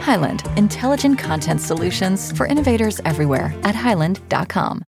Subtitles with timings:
[0.00, 4.82] Highland, intelligent content solutions for innovators everywhere at highland.com.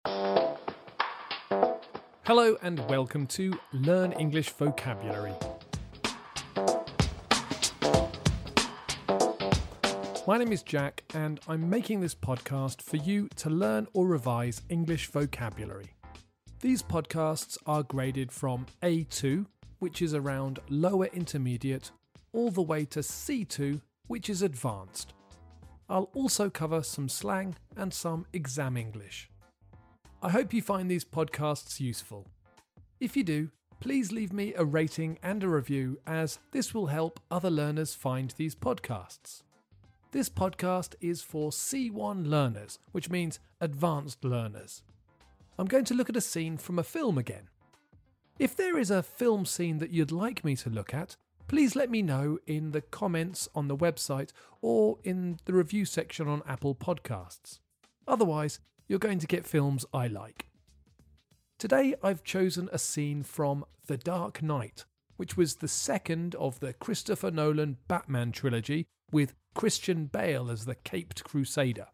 [2.26, 5.34] Hello and welcome to Learn English Vocabulary.
[10.28, 14.62] My name is Jack, and I'm making this podcast for you to learn or revise
[14.70, 15.96] English vocabulary.
[16.62, 19.48] These podcasts are graded from A2,
[19.80, 21.90] which is around lower intermediate,
[22.32, 25.14] all the way to C2, which is advanced.
[25.88, 29.30] I'll also cover some slang and some exam English.
[30.22, 32.28] I hope you find these podcasts useful.
[33.00, 37.20] If you do, please leave me a rating and a review, as this will help
[37.32, 39.44] other learners find these podcasts.
[40.12, 44.82] This podcast is for C1 learners, which means advanced learners.
[45.60, 47.48] I'm going to look at a scene from a film again.
[48.39, 51.16] If there is a film scene that you'd like me to look at,
[51.49, 54.30] please let me know in the comments on the website
[54.61, 57.58] or in the review section on Apple Podcasts.
[58.08, 60.45] Otherwise, you're going to get films I like.
[61.58, 64.86] Today I've chosen a scene from The Dark Knight,
[65.17, 70.76] which was the second of the Christopher Nolan Batman trilogy with Christian Bale as the
[70.76, 71.88] Caped Crusader.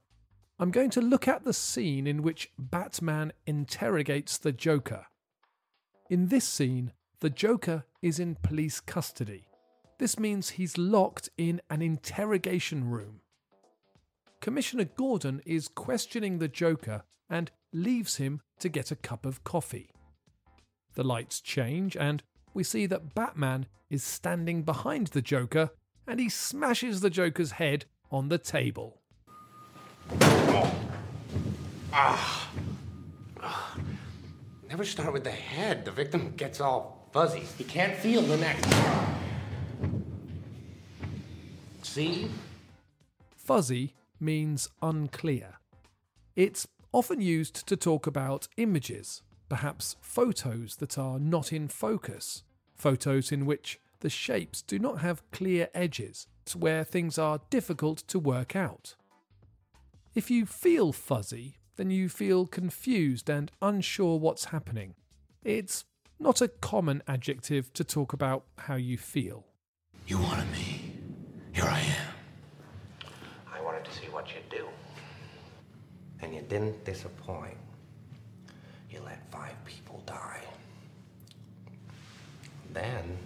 [0.59, 5.05] I'm going to look at the scene in which Batman interrogates the Joker.
[6.09, 9.47] In this scene, the Joker is in police custody.
[9.97, 13.21] This means he's locked in an interrogation room.
[14.41, 19.89] Commissioner Gordon is questioning the Joker and leaves him to get a cup of coffee.
[20.93, 25.71] The lights change, and we see that Batman is standing behind the Joker
[26.07, 29.01] and he smashes the Joker's head on the table.
[31.91, 32.49] Ah.
[34.69, 35.85] Never start with the head.
[35.85, 37.43] The victim gets all fuzzy.
[37.57, 38.57] He can't feel the neck.
[41.81, 42.29] See?
[43.37, 45.53] Fuzzy means unclear.
[46.35, 52.43] It's often used to talk about images, perhaps photos that are not in focus,
[52.75, 58.19] photos in which the shapes do not have clear edges, where things are difficult to
[58.19, 58.95] work out.
[60.15, 64.95] If you feel fuzzy, then you feel confused and unsure what's happening.
[65.45, 65.85] It's
[66.19, 69.45] not a common adjective to talk about how you feel.
[70.07, 70.93] You wanted me.
[71.53, 73.09] Here I am.
[73.53, 74.67] I wanted to see what you'd do.
[76.21, 77.57] And you didn't disappoint.
[78.89, 80.41] You let five people die.
[82.73, 83.17] Then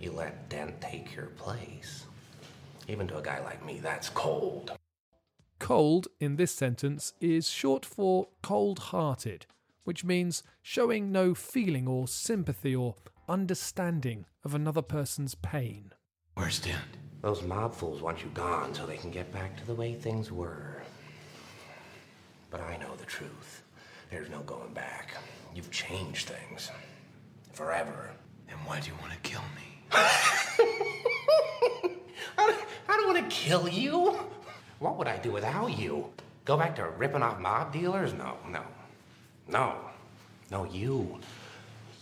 [0.00, 2.04] you let Dent take your place.
[2.88, 4.72] Even to a guy like me, that's cold.
[5.58, 9.46] Cold in this sentence is short for cold hearted,
[9.88, 12.94] which means showing no feeling or sympathy or
[13.26, 15.94] understanding of another person's pain.
[16.34, 16.76] Where's Dent?
[17.22, 20.30] Those mob fools want you gone so they can get back to the way things
[20.30, 20.82] were.
[22.50, 23.62] But I know the truth.
[24.10, 25.14] There's no going back.
[25.54, 26.70] You've changed things.
[27.54, 28.10] Forever.
[28.50, 29.80] And why do you want to kill me?
[29.90, 30.60] I
[32.36, 32.58] don't,
[32.90, 34.18] I don't want to kill you.
[34.80, 36.10] What would I do without you?
[36.44, 38.12] Go back to ripping off mob dealers?
[38.12, 38.60] No, no.
[39.48, 39.76] No.
[40.50, 41.18] No, you.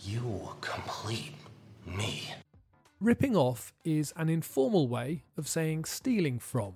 [0.03, 1.33] You complete
[1.85, 2.33] me.
[2.99, 6.75] Ripping off is an informal way of saying stealing from.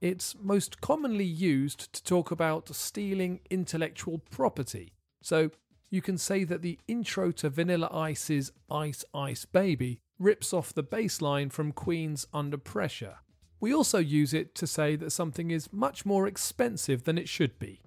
[0.00, 4.92] It's most commonly used to talk about stealing intellectual property.
[5.22, 5.50] So
[5.90, 10.82] you can say that the intro to Vanilla Ice's Ice Ice Baby rips off the
[10.82, 13.16] bass line from Queen's Under Pressure.
[13.60, 17.58] We also use it to say that something is much more expensive than it should
[17.58, 17.80] be.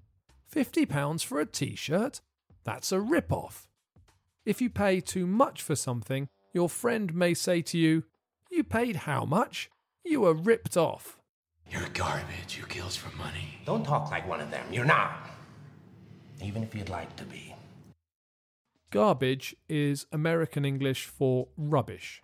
[0.53, 2.21] £50 for a t shirt?
[2.63, 3.67] That's a rip off.
[4.45, 8.03] If you pay too much for something, your friend may say to you,
[8.49, 9.69] You paid how much?
[10.03, 11.17] You were ripped off.
[11.69, 12.55] You're garbage.
[12.55, 13.59] Who kills for money?
[13.65, 14.65] Don't talk like one of them.
[14.71, 15.29] You're not.
[16.41, 17.53] Even if you'd like to be.
[18.89, 22.21] Garbage is American English for rubbish.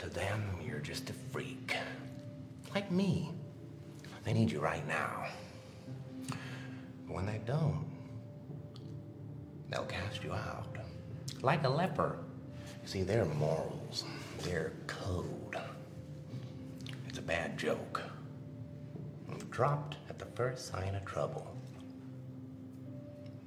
[0.00, 1.74] To them, you're just a freak.
[2.74, 3.30] Like me.
[4.24, 5.26] They need you right now.
[7.14, 7.86] When they don't,
[9.70, 10.76] they'll cast you out.
[11.42, 12.18] Like a leper.
[12.86, 14.02] See, their morals,
[14.42, 15.56] their code.
[17.08, 18.02] It's a bad joke.
[19.48, 21.56] Dropped at the first sign of trouble.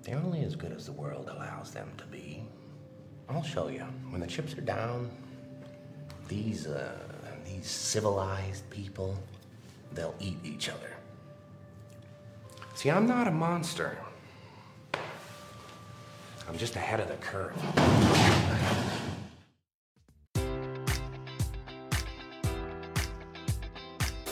[0.04, 2.44] They're only as good as the world allows them to be.
[3.28, 3.84] I'll show you.
[4.12, 5.12] When the chips are down,
[6.30, 6.98] these, uh,
[7.46, 9.18] these civilized people,
[9.92, 10.94] they'll eat each other.
[12.78, 13.98] See, I'm not a monster.
[16.48, 17.56] I'm just ahead of the curve.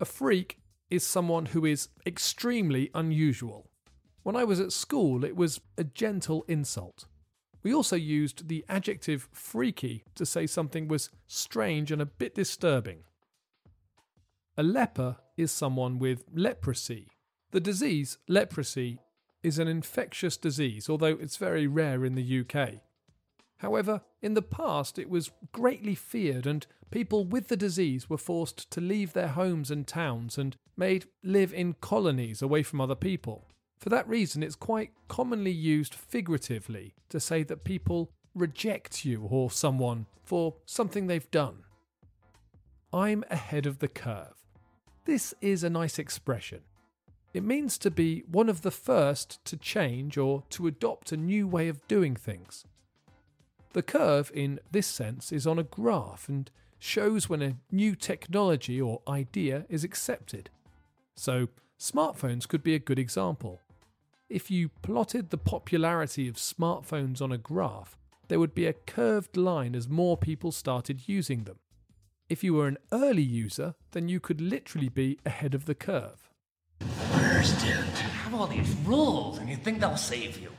[0.00, 0.58] A freak
[0.90, 3.68] is someone who is extremely unusual.
[4.22, 7.06] When I was at school, it was a gentle insult.
[7.62, 13.04] We also used the adjective freaky to say something was strange and a bit disturbing.
[14.56, 17.08] A leper is someone with leprosy.
[17.50, 19.00] The disease, leprosy,
[19.42, 22.80] is an infectious disease, although it's very rare in the UK.
[23.58, 28.70] However, in the past it was greatly feared, and people with the disease were forced
[28.70, 33.44] to leave their homes and towns and made live in colonies away from other people.
[33.78, 39.50] For that reason, it's quite commonly used figuratively to say that people reject you or
[39.50, 41.64] someone for something they've done.
[42.92, 44.34] I'm ahead of the curve.
[45.04, 46.60] This is a nice expression.
[47.34, 51.46] It means to be one of the first to change or to adopt a new
[51.46, 52.64] way of doing things.
[53.72, 58.80] The curve, in this sense, is on a graph and shows when a new technology
[58.80, 60.50] or idea is accepted.
[61.16, 61.48] So,
[61.78, 63.60] smartphones could be a good example.
[64.28, 67.96] If you plotted the popularity of smartphones on a graph,
[68.28, 71.58] there would be a curved line as more people started using them.
[72.28, 76.28] If you were an early user, then you could literally be ahead of the curve.
[77.12, 77.88] Where's Dent?
[78.28, 80.50] have all these rules and you think they'll save you.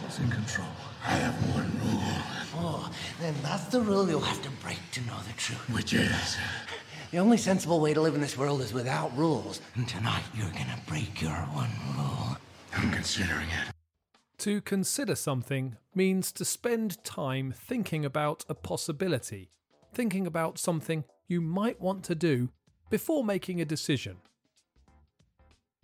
[0.00, 0.68] Who's in control?
[1.04, 2.02] I have one rule,
[2.54, 5.60] Oh, then that's the rule you'll have to break to know the truth.
[5.74, 6.38] which is
[7.10, 9.60] The only sensible way to live in this world is without rules.
[9.74, 12.38] And tonight you're gonna break your one rule.
[12.74, 13.74] I'm considering it.
[14.38, 19.50] To consider something means to spend time thinking about a possibility,
[19.92, 22.48] thinking about something you might want to do
[22.88, 24.16] before making a decision.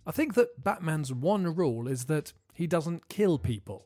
[0.07, 3.85] I think that Batman's one rule is that he doesn't kill people.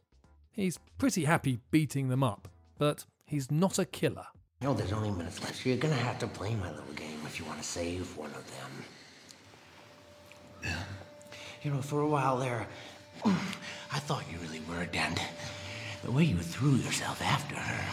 [0.53, 2.47] He's pretty happy beating them up,
[2.77, 4.27] but he's not a killer.
[4.61, 7.39] You know, there's only minutes left, you're gonna have to play my little game if
[7.39, 8.71] you want to save one of them.
[10.63, 10.83] Yeah.
[11.63, 12.67] You know, for a while there,
[13.25, 15.19] I thought you really were a dent.
[16.03, 17.85] The way you threw yourself after her.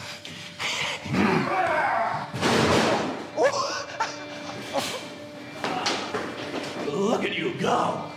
[6.91, 8.11] Look at you go!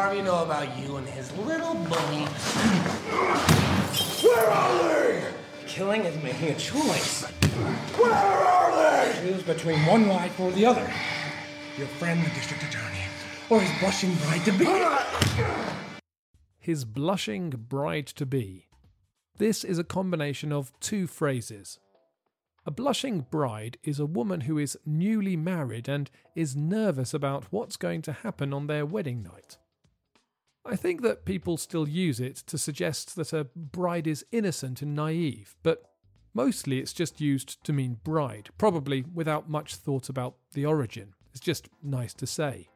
[0.00, 2.24] Harvey know about you and his little bunny?
[4.22, 5.26] Where are they?
[5.66, 7.24] Killing is making a choice.
[7.98, 8.72] Where are
[9.04, 9.12] they?
[9.20, 10.90] Choose between one life or the other.
[11.76, 13.04] Your friend, the district attorney,
[13.50, 15.44] or his blushing bride to be.
[16.58, 18.68] His blushing bride to be.
[19.36, 21.78] This is a combination of two phrases.
[22.64, 27.76] A blushing bride is a woman who is newly married and is nervous about what's
[27.76, 29.58] going to happen on their wedding night.
[30.70, 34.94] I think that people still use it to suggest that a bride is innocent and
[34.94, 35.82] naive, but
[36.32, 41.14] mostly it's just used to mean bride, probably without much thought about the origin.
[41.32, 42.68] It's just nice to say.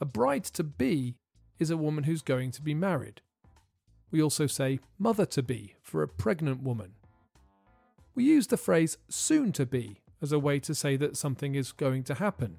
[0.00, 1.14] A bride to be
[1.60, 3.20] is a woman who's going to be married.
[4.10, 6.94] We also say mother to be for a pregnant woman.
[8.16, 11.70] We use the phrase soon to be as a way to say that something is
[11.70, 12.58] going to happen.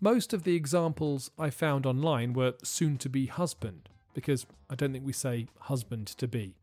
[0.00, 4.92] Most of the examples I found online were soon to be husband, because I don't
[4.92, 6.54] think we say husband to be.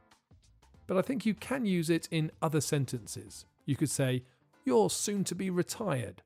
[0.87, 3.45] But I think you can use it in other sentences.
[3.65, 4.23] You could say,
[4.63, 6.21] You're soon to be retired.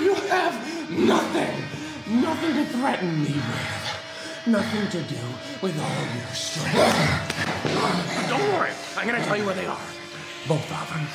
[0.00, 4.46] You have nothing, nothing to threaten me with.
[4.48, 5.20] Nothing to do
[5.62, 8.28] with all your strength.
[8.28, 9.78] Don't worry, I'm gonna tell you where they are.
[10.48, 11.06] Both of them.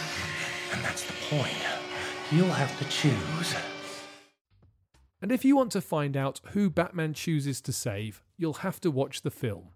[0.74, 1.58] And that's the point.
[2.32, 3.56] You'll have to choose.
[5.22, 8.92] And if you want to find out who Batman chooses to save, you'll have to
[8.92, 9.70] watch the film.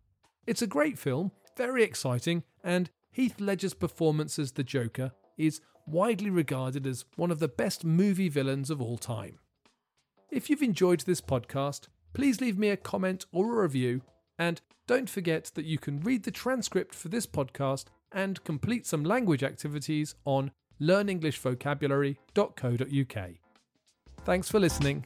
[0.48, 6.30] It's a great film, very exciting, and Heath Ledger's performance as the Joker is widely
[6.30, 9.40] regarded as one of the best movie villains of all time.
[10.32, 14.02] If you've enjoyed this podcast, please leave me a comment or a review,
[14.40, 19.04] and don't forget that you can read the transcript for this podcast and complete some
[19.04, 20.52] language activities on
[20.84, 23.30] learnenglishvocabulary.co.uk.
[24.26, 25.06] Thanks for listening.